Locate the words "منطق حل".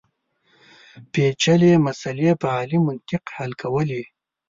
2.85-3.51